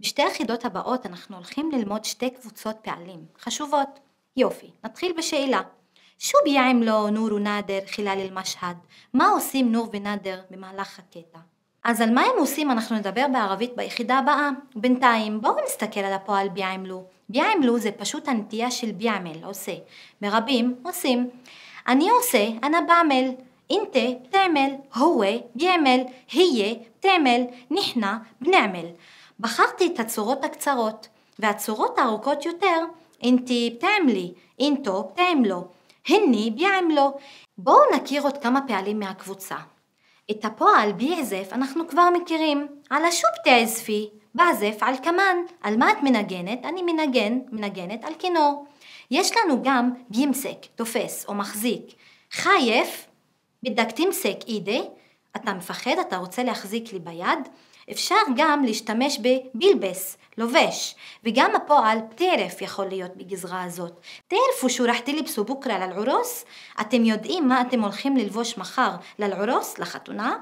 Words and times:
בשתי 0.00 0.22
החידות 0.22 0.64
הבאות 0.64 1.06
אנחנו 1.06 1.36
הולכים 1.36 1.70
ללמוד 1.72 2.04
שתי 2.04 2.30
קבוצות 2.30 2.76
פעלים 2.82 3.24
חשובות. 3.40 4.00
יופי, 4.36 4.70
נתחיל 4.84 5.12
בשאלה. 5.18 5.60
ביעמלו 6.44 7.10
נור 7.10 7.32
ונאדר 7.34 7.78
חילל 7.86 8.18
אל-משהד? 8.18 8.76
מה 9.14 9.28
עושים 9.28 9.72
נור 9.72 9.88
ונאדר 9.92 10.40
במהלך 10.50 10.98
הקטע? 10.98 11.38
אז 11.84 12.00
על 12.00 12.14
מה 12.14 12.20
הם 12.20 12.38
עושים 12.38 12.70
אנחנו 12.70 12.96
נדבר 12.96 13.26
בערבית 13.32 13.76
ביחידה 13.76 14.18
הבאה. 14.18 14.50
בינתיים 14.76 15.40
בואו 15.40 15.64
נסתכל 15.64 16.00
על 16.00 16.12
הפועל 16.12 16.48
ביעמלו. 16.48 17.04
ביעמלו 17.28 17.78
זה 17.78 17.90
פשוט 17.92 18.28
הנטייה 18.28 18.70
של 18.70 18.92
ביעמל, 18.92 19.44
עושה. 19.44 19.72
ברבים 20.20 20.74
עושים. 20.82 21.30
אני 21.88 22.10
עושה, 22.10 22.48
אנא 22.64 22.78
בעמל. 22.88 23.30
אינטה 23.70 24.26
בתעמל, 24.28 24.70
הווה 24.94 25.32
ביעמל, 25.54 26.00
היה 26.32 26.74
בתעמל, 26.98 27.42
נחנה 27.70 28.18
בנעמל. 28.40 28.86
בחרתי 29.40 29.86
את 29.86 30.00
הצורות 30.00 30.44
הקצרות, 30.44 31.08
והצורות 31.38 31.98
הארוכות 31.98 32.46
יותר, 32.46 32.84
אינטי 33.22 33.76
בתעמלי, 33.76 34.32
אינטו 34.58 35.10
בתעמלו, 35.12 35.64
הני 36.08 36.50
ביעמלו. 36.56 37.12
בואו 37.58 37.80
נכיר 37.94 38.22
עוד 38.22 38.38
כמה 38.38 38.60
פעלים 38.68 38.98
מהקבוצה. 38.98 39.56
את 40.30 40.44
הפועל 40.44 40.92
ביעזף 40.92 41.48
אנחנו 41.52 41.88
כבר 41.88 42.08
מכירים, 42.10 42.66
על 42.90 43.04
השוב 43.04 43.30
תעזפי, 43.44 44.08
בעזף 44.34 44.76
על 44.80 44.94
כמן, 45.02 45.36
על 45.62 45.76
מה 45.76 45.92
את 45.92 46.02
מנגנת? 46.02 46.64
אני 46.64 46.82
מנגן, 46.82 47.38
מנגנת 47.52 48.04
על 48.04 48.12
כינור. 48.18 48.66
יש 49.10 49.30
לנו 49.36 49.62
גם 49.62 49.90
בימסק, 50.08 50.66
תופס 50.74 51.24
או 51.28 51.34
מחזיק. 51.34 51.82
חייף, 52.32 53.06
בדק 53.62 53.90
תמסק 53.90 54.36
אידה, 54.48 54.80
אתה 55.36 55.52
מפחד, 55.52 55.98
אתה 56.08 56.16
רוצה 56.16 56.42
להחזיק 56.42 56.92
לי 56.92 56.98
ביד. 56.98 57.48
אפשר 57.90 58.16
גם 58.36 58.64
להשתמש 58.64 59.18
בבילבס, 59.18 60.16
לובש, 60.38 60.94
וגם 61.24 61.56
הפועל 61.56 61.98
טרף 62.14 62.62
יכול 62.62 62.86
להיות 62.86 63.16
בגזרה 63.16 63.64
הזאת. 63.64 64.00
תערפו 64.28 64.70
שו 64.70 64.84
רח 64.84 64.98
תלבסו 64.98 65.44
בוקרה 65.44 65.86
ללעורוס? 65.86 66.44
אתם 66.80 67.04
יודעים 67.04 67.48
מה 67.48 67.60
אתם 67.60 67.82
הולכים 67.82 68.16
ללבוש 68.16 68.58
מחר 68.58 68.90
ללעורוס, 69.18 69.78
לחתונה? 69.78 70.36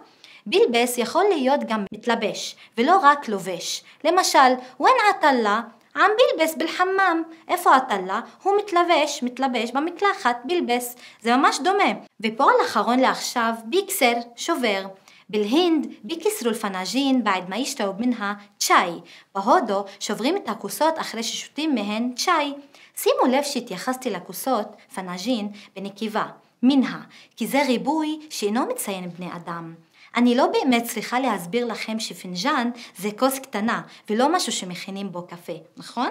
בילבס 0.47 0.99
יכול 0.99 1.25
להיות 1.29 1.61
גם 1.69 1.85
מתלבש, 1.93 2.57
ולא 2.79 2.99
רק 3.03 3.29
לובש. 3.29 3.85
למשל, 4.05 4.53
ון 4.81 4.89
עטלה 5.11 5.61
עם 5.96 6.12
בילבס 6.18 6.56
בלחמם. 6.56 7.24
איפה 7.48 7.76
עטלה? 7.76 8.22
הוא 8.44 8.54
מתלבש, 8.58 9.24
מתלבש 9.24 9.72
במקלחת, 9.72 10.38
בילבס. 10.46 10.96
זה 11.22 11.36
ממש 11.36 11.60
דומה. 11.60 11.92
ופועל 12.24 12.56
אחרון 12.66 13.00
לעכשיו, 13.00 13.54
ביקסר, 13.66 14.14
שובר. 14.36 14.86
بالهند 15.30 15.94
بيكسروا 16.04 16.52
الفناجين 16.52 17.24
بعد 17.24 17.50
ما 17.50 17.56
يشربوا 17.56 18.06
منها 18.06 18.38
تشاي 18.60 19.02
בהודו 19.36 19.86
שוברים 20.00 20.38
את 20.38 20.50
הכוסות 20.50 21.00
אחרי 21.00 21.24
ששותים 21.24 21.76
מהן 21.76 22.14
צ'אי. 22.16 22.54
שימו 22.98 23.26
לב 23.32 23.44
שהתייחסתי 23.44 24.10
לכוסות, 24.10 24.68
פנאז'ין, 24.96 25.52
בנקבה, 25.76 26.26
מנהה, 26.64 27.02
כי 27.36 27.48
זה 27.48 27.64
ריבוי 27.64 28.20
שאינו 28.30 28.66
מציין 28.66 29.10
בני 29.10 29.30
אדם. 29.36 29.74
אני 30.17 30.35
לא 30.35 30.47
באמת 30.47 30.85
צריכה 30.85 31.21
להסביר 31.21 31.67
לכם 31.67 32.01
שפינג'אן 32.01 32.71
זה 32.97 33.09
כוס 33.19 33.39
קטנה 33.39 33.83
ולא 34.11 34.37
משהו 34.37 34.53
שמכינים 34.53 35.13
בו 35.13 35.27
קפה, 35.27 35.53
נכון? 35.77 36.11